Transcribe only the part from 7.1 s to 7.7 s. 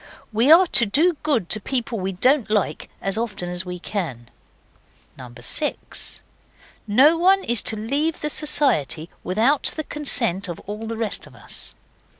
one is